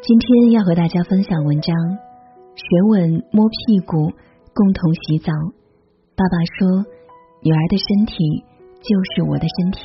[0.00, 1.74] 今天要和大家分享文章：
[2.54, 4.12] 舌吻摸屁股，
[4.54, 5.32] 共同洗澡。
[6.14, 6.86] 爸爸说，
[7.42, 8.14] 女儿的身体
[8.78, 9.80] 就是我的身体。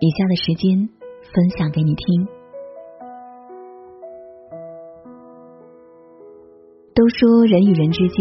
[0.00, 0.88] 以下的时间
[1.32, 2.26] 分享给你听。
[6.92, 8.18] 都说人与人之间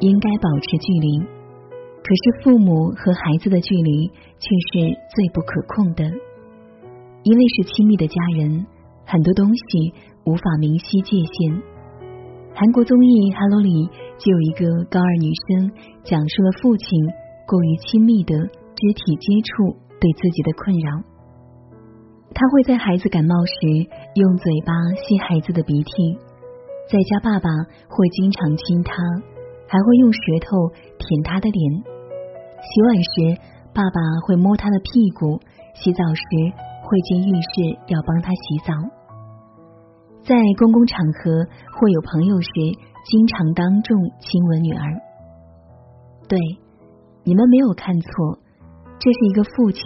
[0.00, 6.02] 应该保持距离，可是父母和孩子的距离却是最不可控的，
[7.22, 8.66] 因为是亲密的家人。
[9.10, 9.94] 很多东西
[10.24, 11.62] 无法明晰界限。
[12.54, 13.86] 韩国综艺《Hello》里
[14.18, 15.70] 就有一个高二女生
[16.02, 16.86] 讲述了父亲
[17.46, 18.34] 过于亲密的
[18.74, 20.98] 肢体接触对自己的困扰。
[22.34, 23.54] 他会在孩子感冒时
[24.14, 24.74] 用嘴巴
[25.06, 26.18] 吸孩子的鼻涕，
[26.90, 27.48] 在家爸爸
[27.88, 28.94] 会经常亲他，
[29.66, 31.58] 还会用舌头舔他的脸。
[32.58, 33.40] 洗碗时，
[33.72, 35.38] 爸爸会摸他的屁股；
[35.74, 36.22] 洗澡时，
[36.82, 38.74] 会进浴室要帮他洗澡。
[40.28, 42.50] 在公共场合或有朋友时，
[43.08, 44.84] 经常当众亲吻女儿。
[46.28, 46.38] 对，
[47.24, 48.38] 你们没有看错，
[48.98, 49.82] 这是一个父亲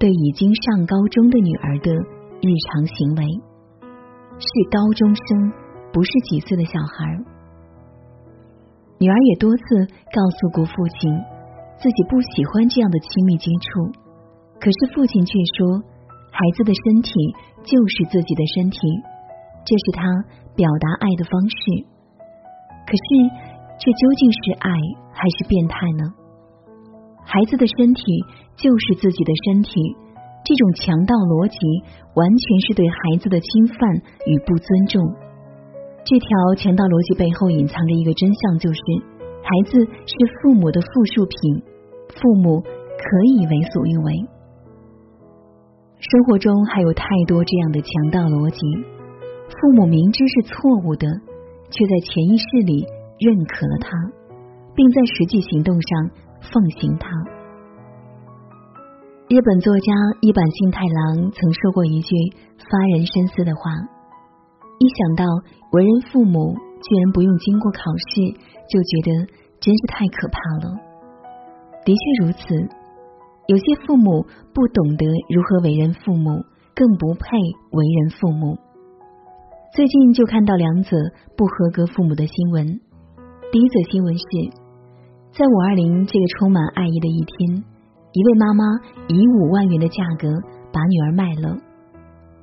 [0.00, 3.22] 对已经上高中的女儿的日常行为，
[4.34, 5.52] 是高中生，
[5.92, 7.14] 不是几岁的小孩。
[8.98, 9.62] 女儿也多次
[10.10, 11.14] 告诉过父亲，
[11.78, 13.92] 自己不喜欢这样的亲密接触，
[14.58, 15.78] 可是父亲却说，
[16.32, 17.14] 孩子的身体
[17.62, 18.80] 就是自己的身体。
[19.64, 20.04] 这是他
[20.54, 21.56] 表达爱的方式，
[22.86, 23.06] 可是
[23.80, 24.70] 这究竟是爱
[25.12, 26.12] 还是变态呢？
[27.24, 28.04] 孩子的身体
[28.56, 29.72] 就是自己的身体，
[30.44, 31.56] 这种强盗逻辑
[32.12, 33.76] 完全是对孩子的侵犯
[34.28, 35.00] 与不尊重。
[36.04, 36.28] 这条
[36.60, 38.78] 强盗逻辑背后隐藏着一个真相，就是
[39.40, 41.64] 孩子是父母的附属品，
[42.12, 44.28] 父母可以为所欲为。
[46.04, 48.60] 生活中还有太多这样的强盗逻辑。
[49.48, 51.06] 父母明知是错误的，
[51.70, 52.86] 却在潜意识里
[53.18, 53.90] 认可了他，
[54.74, 56.10] 并在实际行动上
[56.52, 57.08] 奉行他。
[59.28, 62.14] 日本作家一坂幸太郎曾说过一句
[62.58, 63.70] 发人深思的话
[64.78, 65.24] ：“一想到
[65.72, 68.32] 为人父母居然不用经过考试，
[68.68, 69.26] 就觉得
[69.60, 70.76] 真是太可怕了。”
[71.84, 72.68] 的确如此，
[73.46, 76.44] 有些父母不懂得如何为人父母，
[76.74, 77.36] 更不配
[77.72, 78.58] 为人父母。
[79.74, 80.96] 最近就看到两则
[81.36, 82.64] 不合格父母的新闻。
[83.50, 84.24] 第一则新闻是，
[85.32, 87.64] 在五二零这个充满爱意的一天，
[88.12, 88.62] 一位妈妈
[89.08, 90.30] 以五万元的价格
[90.72, 91.58] 把女儿卖了。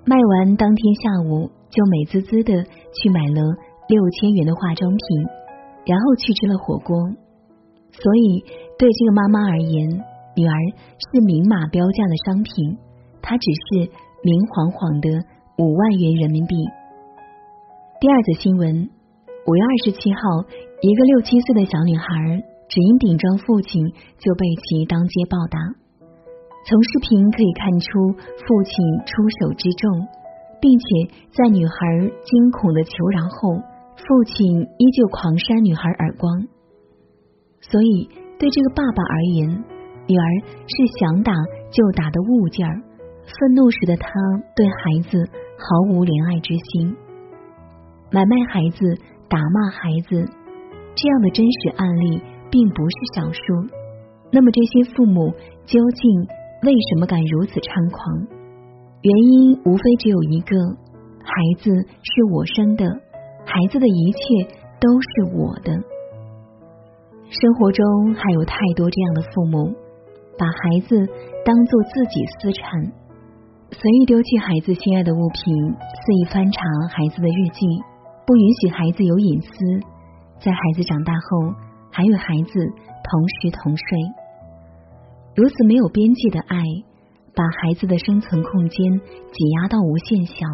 [0.03, 2.51] 卖完当天下午，就美滋滋的
[2.91, 3.39] 去买了
[3.87, 4.99] 六千元的化妆品，
[5.87, 6.99] 然后去吃了火锅。
[7.95, 8.43] 所以
[8.77, 9.87] 对这个妈妈而言，
[10.35, 10.55] 女儿
[10.99, 12.75] 是明码标价的商品，
[13.21, 13.89] 她只是
[14.21, 15.07] 明晃晃的
[15.57, 16.55] 五万元人民币。
[18.01, 18.89] 第二则新闻：
[19.45, 20.41] 五月二十七号，
[20.81, 25.61] 一个六七岁的小女孩只因顶撞父亲，就被其当街暴打。
[26.65, 28.73] 从视频可以看出父亲
[29.05, 30.01] 出手之重，
[30.57, 33.61] 并且在女孩惊恐的求饶后，
[33.93, 34.49] 父亲
[34.81, 36.47] 依旧狂扇女孩耳光。
[37.61, 38.09] 所以，
[38.41, 39.45] 对这个爸爸而言，
[40.09, 40.25] 女儿
[40.65, 41.33] 是想打
[41.69, 42.81] 就打的物件儿。
[43.29, 44.09] 愤怒时的他，
[44.57, 45.21] 对孩子
[45.53, 46.97] 毫无怜爱之心。
[48.11, 48.99] 买卖孩子、
[49.29, 50.27] 打骂孩子，
[50.95, 53.39] 这样的真实案例并不是少数。
[54.31, 55.31] 那么这些父母
[55.65, 56.27] 究竟
[56.63, 58.27] 为什么敢如此猖狂？
[59.01, 60.55] 原因无非只有一个：
[61.23, 62.83] 孩子是我生的，
[63.47, 64.43] 孩子的一切
[64.83, 65.71] 都是我的。
[67.31, 69.71] 生活中还有太多这样的父母，
[70.37, 70.99] 把孩子
[71.47, 72.91] 当做自己私产，
[73.71, 76.59] 随意丢弃孩子心爱的物品，肆意翻查
[76.91, 77.63] 孩子的日记。
[78.31, 79.49] 不允许孩子有隐私，
[80.39, 81.53] 在孩子长大后
[81.91, 82.53] 还与孩子
[83.03, 83.83] 同食同睡，
[85.35, 86.63] 如此没有边界的爱，
[87.35, 89.01] 把孩子的生存空间
[89.33, 90.47] 挤压到无限小，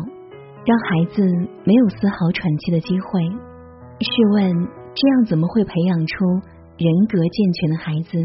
[0.65, 1.21] 让孩子
[1.65, 3.21] 没有丝毫喘气的机会。
[4.01, 4.51] 试问，
[4.95, 6.25] 这样怎么会培养出
[6.79, 8.17] 人格健全的孩子？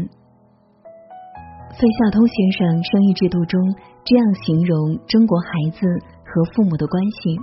[1.77, 3.61] 费孝通先生《生育制度》中
[4.03, 5.85] 这样形容中国孩子
[6.25, 7.37] 和父母的关系。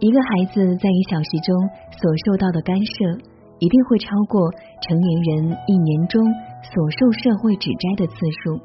[0.00, 1.50] 一个孩子在一小时中
[1.90, 3.18] 所受到的干涉，
[3.58, 4.46] 一定会超过
[4.86, 6.22] 成年人一年中
[6.62, 8.14] 所受社会指摘的次
[8.44, 8.56] 数。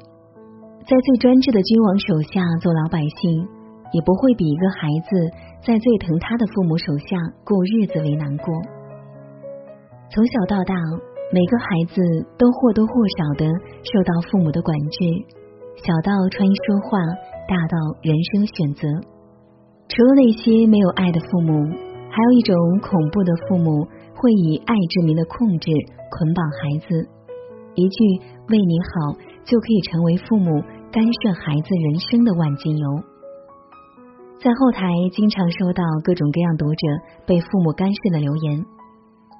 [0.86, 3.48] 在最专制的君王手下做老百姓，
[3.90, 5.10] 也不会比一个孩子
[5.66, 8.54] 在最疼他的父母手下过日子为难过。
[10.10, 10.76] 从小到大，
[11.32, 12.00] 每个孩子
[12.38, 13.50] 都或多或少的
[13.82, 14.98] 受到父母的管制，
[15.82, 16.98] 小到穿衣说话，
[17.48, 18.86] 大到人生选择。
[19.88, 21.52] 除了那些没有爱的父母，
[22.10, 25.70] 还有一种恐怖的父母，会以爱之名的控制
[26.10, 27.08] 捆绑孩子。
[27.74, 28.04] 一句
[28.48, 32.86] “为你好”就可以成为父母干涉孩子人生的万金油。
[34.40, 36.86] 在后台经常收到各种各样读者
[37.26, 38.64] 被父母干涉的留言：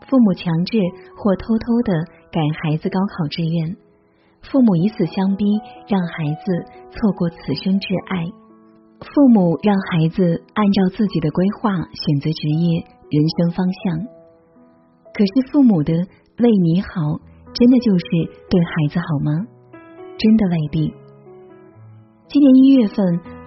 [0.08, 0.79] 父母强制
[1.17, 1.93] 或偷偷的
[2.31, 3.76] 改孩子高考志愿，
[4.43, 5.44] 父母以死相逼，
[5.88, 6.52] 让孩子
[6.90, 8.44] 错过此生挚爱。
[9.00, 12.81] 父母让孩子按照自己的规划选择职业、
[13.11, 13.99] 人生方向，
[15.12, 15.93] 可是父母的
[16.38, 16.88] 为你好，
[17.52, 18.06] 真的就是
[18.49, 19.46] 对孩子好吗？
[20.17, 20.94] 真的未必。
[22.29, 22.96] 今年一月份，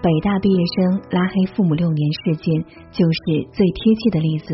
[0.01, 4.53] 北大毕业生拉黑父母六年事件就是最贴切的例子。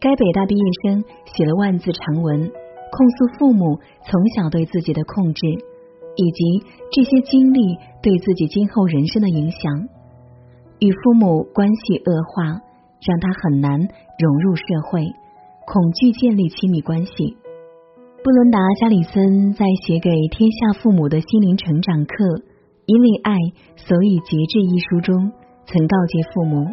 [0.00, 5.40] 该北大毕业生写了万字长文，控诉父母从小对自己的控制。
[6.16, 9.88] 以及这些经历对自己今后人生的影响，
[10.78, 12.44] 与父母关系恶化，
[13.02, 15.06] 让他很难融入社会，
[15.66, 17.36] 恐惧建立亲密关系。
[18.22, 22.14] 布伦达·加里森在写给天下父母的心灵成长课
[22.86, 23.36] 《因为爱，
[23.76, 25.32] 所以节制》一书中，
[25.66, 26.64] 曾告诫父母：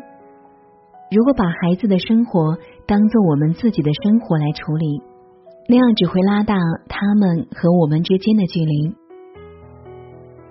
[1.12, 2.56] 如果把孩子的生活
[2.88, 5.04] 当做我们自己的生活来处理，
[5.68, 6.56] 那样只会拉大
[6.88, 8.96] 他们和我们之间的距离。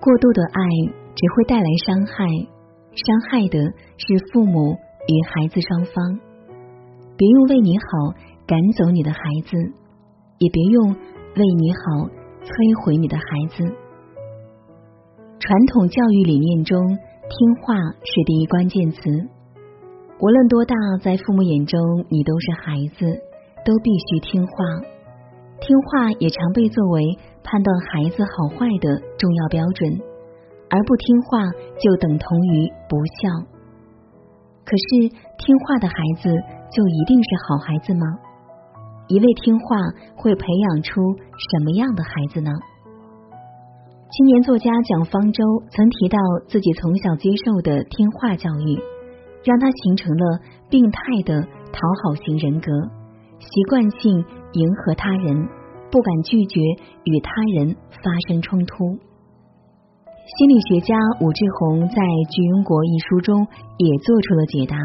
[0.01, 0.61] 过度的爱
[1.13, 2.25] 只会带来伤害，
[2.97, 3.59] 伤害的
[3.97, 4.73] 是父母
[5.07, 6.19] 与孩子双方。
[7.15, 8.17] 别用为你好
[8.47, 9.55] 赶走你的孩子，
[10.39, 12.09] 也别用为你好
[12.41, 13.63] 摧毁你的孩子。
[15.37, 16.81] 传统教育理念中，
[17.29, 19.01] 听话是第一关键词。
[20.17, 21.77] 无论多大，在父母眼中，
[22.09, 23.05] 你都是孩子，
[23.63, 24.53] 都必须听话。
[25.61, 27.17] 听话也常被作为。
[27.43, 29.99] 判断孩子好坏的重要标准，
[30.69, 31.41] 而不听话
[31.81, 33.33] 就等同于不孝。
[34.63, 36.29] 可是听话的孩子
[36.71, 38.05] 就一定是好孩子吗？
[39.07, 39.75] 一味听话
[40.15, 41.01] 会培养出
[41.49, 42.51] 什么样的孩子呢？
[44.11, 48.79] 青年作家蒋方舟曾提到，自己从小接受的听话教育，
[49.43, 52.71] 让他形成了病态的讨好型人格，
[53.39, 54.23] 习惯性
[54.53, 55.61] 迎合他人。
[55.91, 56.61] 不敢拒绝
[57.03, 58.95] 与他人发生冲突。
[60.23, 61.99] 心理学家武志红在
[62.31, 63.43] 《巨婴国》一书中
[63.75, 64.79] 也做出了解答：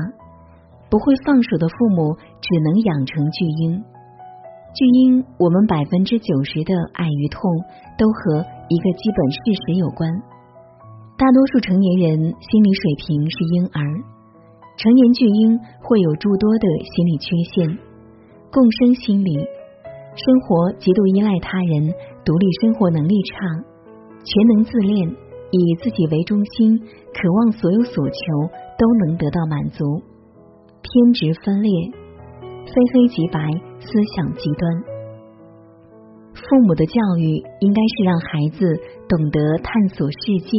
[0.91, 3.79] 不会放手的父母只能养成巨婴。
[4.75, 7.39] 巨婴，我们百分之九十的爱与痛
[7.95, 10.11] 都和一个基本事实有关。
[11.15, 13.79] 大多数成年人心理水平是婴儿，
[14.75, 15.55] 成年巨婴
[15.87, 17.79] 会有诸多的心理缺陷，
[18.51, 19.39] 共生心理。
[20.17, 21.93] 生活极度依赖他人，
[22.25, 23.37] 独立生活能力差，
[24.25, 25.07] 全能自恋，
[25.51, 26.81] 以自己为中心，
[27.13, 28.17] 渴望所有所求
[28.79, 29.85] 都能得到满足，
[30.81, 31.71] 偏执分裂，
[32.65, 33.39] 非黑即白，
[33.79, 34.85] 思想极端。
[36.33, 38.65] 父母的教育应该是让孩子
[39.09, 40.57] 懂得探索世界，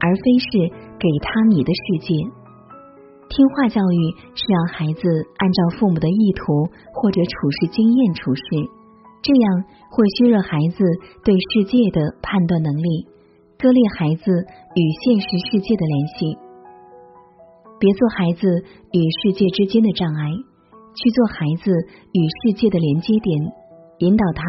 [0.00, 2.14] 而非是给他你的世界。
[3.28, 4.00] 听话教育
[4.34, 5.02] 是让孩子
[5.36, 6.64] 按照父母的意图
[6.94, 8.42] 或者处事经验处事。
[9.26, 10.84] 这样会削弱孩子
[11.24, 13.08] 对世界的判断能力，
[13.58, 16.38] 割裂孩子与现实世界的联系。
[17.80, 18.46] 别做孩子
[18.92, 20.30] 与世界之间的障碍，
[20.94, 21.72] 去做孩子
[22.14, 23.52] 与世界的连接点，
[23.98, 24.44] 引导他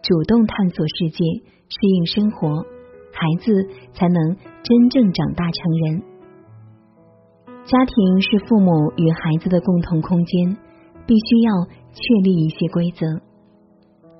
[0.00, 1.24] 主动探索世界，
[1.68, 2.64] 适应生活，
[3.12, 6.02] 孩子才能真正长大成人。
[7.66, 10.56] 家庭是父母与孩子的共同空间，
[11.06, 11.52] 必须要
[11.92, 13.06] 确立一些规则。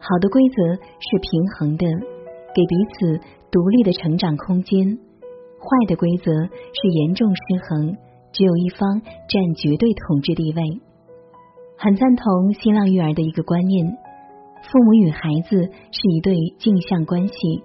[0.04, 3.20] 好的规则是平衡的，给彼此
[3.52, 4.98] 独立的成长空间；
[5.62, 7.40] 坏的规则是严重失
[7.70, 7.96] 衡，
[8.32, 10.62] 只有一方占绝对统治地位。
[11.78, 17.62] 很赞同新浪育儿的一个观念：父母与孩子是一对镜像关系，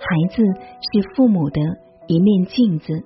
[0.00, 1.60] 孩子是父母的
[2.08, 3.04] 一面镜子。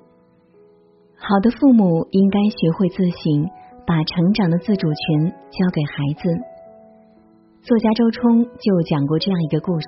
[1.17, 3.51] 好的父母应该学会自省，
[3.87, 6.50] 把成长的自主权交给孩子。
[7.63, 9.87] 作家周冲就讲过这样一个故事：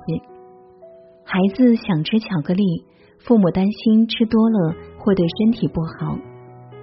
[1.25, 2.85] 孩子想吃巧克力，
[3.25, 6.13] 父母担心吃多了会对身体不好，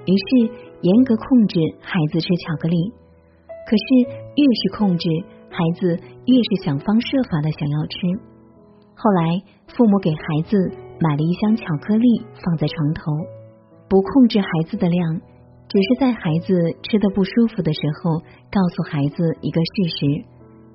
[0.04, 2.76] 于是严格控制孩子吃巧克力。
[3.70, 5.08] 可是越是控制，
[5.48, 5.94] 孩子
[6.26, 7.96] 越是想方设法的想要吃。
[8.96, 10.58] 后来父母给孩子
[10.98, 13.12] 买了一箱巧克力放在床头，
[13.88, 15.20] 不控制孩子的量，
[15.68, 18.18] 只是在孩子吃的不舒服的时候，
[18.50, 20.26] 告诉孩子一个事实。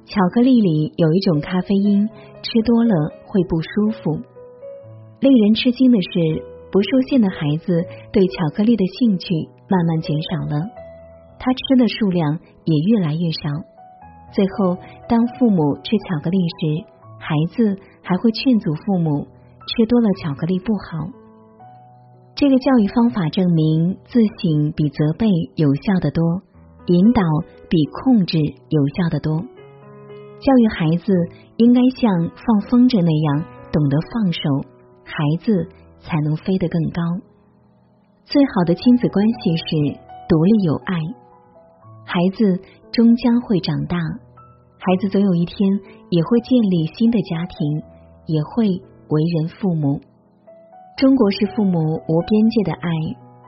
[0.05, 2.93] 巧克力里有一种咖啡因，吃多了
[3.25, 4.21] 会不舒服。
[5.19, 7.83] 令人吃惊的是，不受限的孩子
[8.13, 9.33] 对巧克力的兴趣
[9.67, 10.61] 慢慢减少了，
[11.39, 13.49] 他吃的数量也越来越少。
[14.31, 14.77] 最后，
[15.09, 16.85] 当父母吃巧克力时，
[17.17, 19.25] 孩子还会劝阻父母
[19.67, 21.09] 吃多了巧克力不好。
[22.35, 26.23] 这个教育方法证明，自省比责备有效的多，
[26.87, 27.21] 引导
[27.69, 29.43] 比控制有效的多。
[30.45, 31.11] 教育孩子
[31.57, 32.05] 应该像
[32.37, 34.61] 放风筝那样懂得放手，
[35.01, 35.49] 孩子
[36.05, 37.01] 才能飞得更高。
[38.29, 39.65] 最好的亲子关系是
[40.29, 40.93] 独立有爱，
[42.05, 42.61] 孩子
[42.93, 43.97] 终将会长大，
[44.77, 45.57] 孩子总有一天
[46.13, 47.57] 也会建立新的家庭，
[48.29, 48.69] 也会
[49.09, 49.97] 为人父母。
[51.01, 52.89] 中国式父母无边界的爱，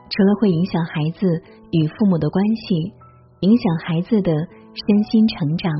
[0.09, 1.29] 除了会影响孩子
[1.69, 2.91] 与父母的关系，
[3.41, 5.71] 影响孩子的身心成长。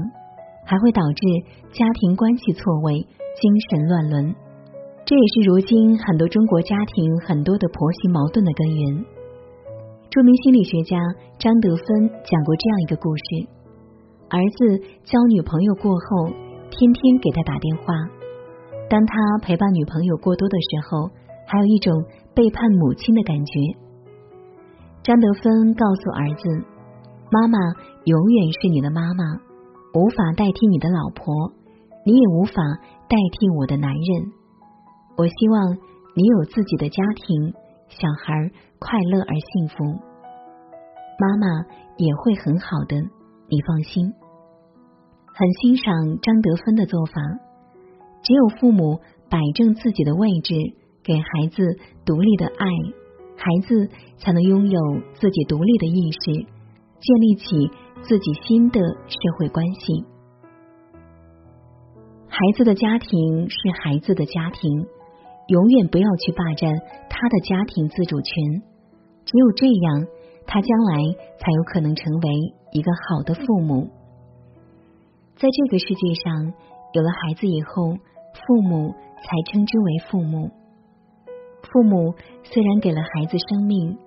[0.68, 1.24] 还会导致
[1.72, 3.00] 家庭关系错位、
[3.40, 4.36] 精神乱伦，
[5.06, 9.06] 这也是如今很多中国家庭很多的婆媳矛盾的根源。
[10.10, 11.00] 著名心理学家
[11.40, 13.24] 张德芬讲过这样一个故事：
[14.28, 16.28] 儿子交女朋友过后，
[16.70, 17.94] 天天给他打电话。
[18.90, 21.10] 当他陪伴女朋友过多的时候，
[21.48, 21.94] 还有一种
[22.36, 23.60] 背叛母亲的感觉。
[25.04, 26.66] 张德芬告诉儿子
[27.32, 27.58] ：“妈妈
[28.04, 29.24] 永远是你的妈妈。”
[29.98, 31.52] 无法代替你的老婆，
[32.06, 32.54] 你也无法
[33.10, 34.32] 代替我的男人。
[35.18, 35.74] 我希望
[36.16, 37.52] 你有自己的家庭，
[37.90, 39.84] 小孩快乐而幸福，
[41.18, 41.66] 妈妈
[41.98, 42.96] 也会很好的，
[43.50, 44.14] 你放心。
[45.34, 47.14] 很欣赏张德芬的做法，
[48.22, 49.00] 只有父母
[49.32, 50.54] 摆正自己的位置，
[51.04, 51.64] 给孩子
[52.06, 52.68] 独立的爱，
[53.36, 53.90] 孩子
[54.20, 54.80] 才能拥有
[55.16, 56.46] 自己独立的意识，
[57.00, 57.72] 建立起。
[58.04, 60.06] 自己新的社会关系，
[62.30, 64.88] 孩子的家庭是孩子的家庭，
[65.48, 66.74] 永远不要去霸占
[67.10, 68.34] 他的家庭自主权。
[69.26, 70.08] 只有这样，
[70.46, 71.04] 他将来
[71.38, 72.30] 才有可能成为
[72.72, 73.90] 一个好的父母。
[75.36, 76.54] 在这个世界上，
[76.94, 80.50] 有了孩子以后，父母才称之为父母。
[81.62, 83.98] 父母虽然给了孩子生命。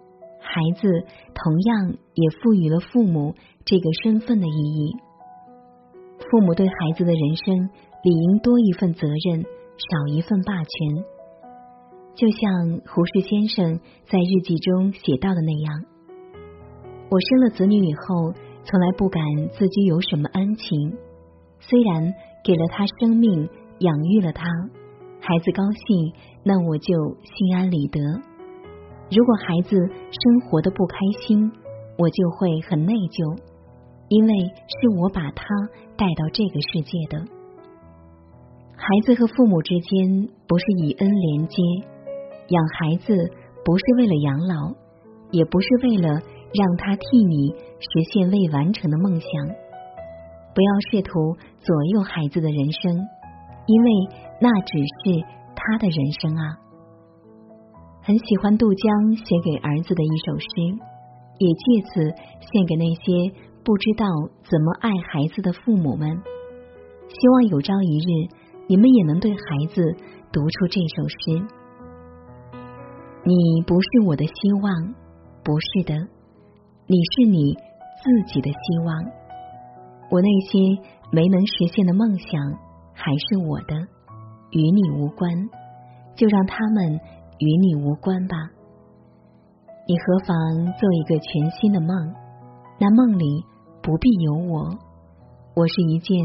[0.40, 0.88] 孩子
[1.34, 4.96] 同样也赋予了父母这个身份的意义。
[6.18, 7.70] 父母对孩子的人生
[8.02, 11.04] 理应多一份责任，少一份霸权。
[12.14, 15.84] 就像胡适先生在日记中写到的那样
[17.10, 18.32] ：“我生了子女以后，
[18.64, 20.96] 从来不敢自居有什么恩情。
[21.60, 22.12] 虽然
[22.44, 24.44] 给了他生命，养育了他，
[25.20, 26.12] 孩子高兴，
[26.44, 28.00] 那我就心安理得。”
[29.10, 31.50] 如果孩子生活的不开心，
[31.98, 33.36] 我就会很内疚，
[34.08, 35.44] 因为是我把他
[35.96, 37.18] 带到这个世界的。
[38.76, 41.58] 孩子和父母之间不是以恩连接，
[42.48, 43.12] 养孩子
[43.64, 44.78] 不是为了养老，
[45.32, 46.08] 也不是为了
[46.54, 47.50] 让他替你
[47.82, 49.28] 实现未完成的梦想。
[50.54, 52.94] 不要试图左右孩子的人生，
[53.66, 53.90] 因为
[54.40, 55.20] 那只是
[55.54, 56.69] 他的人生啊。
[58.02, 60.46] 很喜欢杜江写给儿子的一首诗，
[61.38, 62.00] 也借此
[62.40, 64.06] 献给那些不知道
[64.42, 66.08] 怎么爱孩子的父母们。
[67.08, 68.28] 希望有朝一日，
[68.68, 69.38] 你们也能对孩
[69.74, 69.82] 子
[70.32, 71.46] 读出这首诗。
[73.22, 74.94] 你不是我的希望，
[75.44, 75.94] 不是的，
[76.86, 77.54] 你是你
[78.02, 79.04] 自己的希望。
[80.10, 80.58] 我那些
[81.12, 82.40] 没能实现的梦想
[82.94, 83.76] 还是我的，
[84.52, 85.30] 与你无关，
[86.16, 86.98] 就让他们。
[87.40, 88.36] 与你无关吧，
[89.88, 90.36] 你何妨
[90.78, 91.88] 做一个全新的梦？
[92.78, 93.42] 那梦里
[93.82, 94.68] 不必有我，
[95.56, 96.18] 我是一件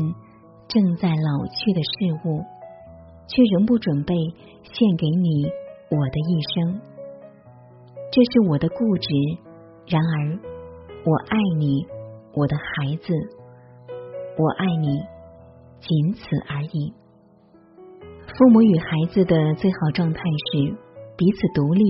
[0.68, 2.44] 正在老去的事物，
[3.28, 4.14] 却仍不准备
[4.64, 5.46] 献给你
[5.90, 6.82] 我的一生。
[8.12, 9.08] 这是我的固执，
[9.88, 10.38] 然而
[11.06, 11.88] 我爱你，
[12.34, 13.14] 我的孩子，
[14.38, 15.00] 我爱你，
[15.80, 16.20] 仅此
[16.50, 16.94] 而已。
[18.38, 20.20] 父母与孩子的最好状态
[20.52, 20.85] 是。
[21.18, 21.82] 彼此独立，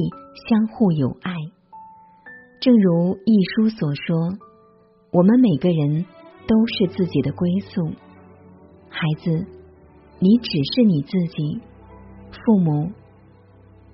[0.47, 1.33] 相互友爱。
[2.61, 4.37] 正如一书所说，
[5.11, 6.05] 我们每个人
[6.45, 7.87] 都是自己的归宿。
[8.87, 9.31] 孩子，
[10.19, 11.59] 你只是你自己；
[12.31, 12.91] 父母，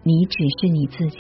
[0.04, 1.18] 你只是你自己。